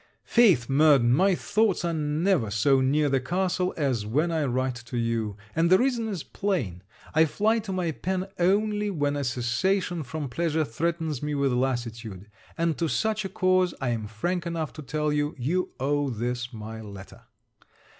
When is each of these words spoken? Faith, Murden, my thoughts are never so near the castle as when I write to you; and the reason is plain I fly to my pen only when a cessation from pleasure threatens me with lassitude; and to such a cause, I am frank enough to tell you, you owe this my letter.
Faith, 0.25 0.67
Murden, 0.67 1.13
my 1.13 1.35
thoughts 1.35 1.85
are 1.85 1.93
never 1.93 2.49
so 2.49 2.81
near 2.81 3.07
the 3.07 3.19
castle 3.19 3.71
as 3.77 4.03
when 4.03 4.31
I 4.31 4.45
write 4.45 4.73
to 4.85 4.97
you; 4.97 5.37
and 5.55 5.69
the 5.69 5.77
reason 5.77 6.07
is 6.07 6.23
plain 6.23 6.81
I 7.13 7.25
fly 7.25 7.59
to 7.59 7.71
my 7.71 7.91
pen 7.91 8.27
only 8.39 8.89
when 8.89 9.15
a 9.15 9.23
cessation 9.23 10.01
from 10.01 10.27
pleasure 10.27 10.65
threatens 10.65 11.21
me 11.21 11.35
with 11.35 11.51
lassitude; 11.53 12.31
and 12.57 12.79
to 12.79 12.87
such 12.87 13.25
a 13.25 13.29
cause, 13.29 13.75
I 13.79 13.89
am 13.89 14.07
frank 14.07 14.47
enough 14.47 14.73
to 14.73 14.81
tell 14.81 15.13
you, 15.13 15.35
you 15.37 15.69
owe 15.79 16.09
this 16.09 16.51
my 16.51 16.81
letter. 16.81 17.21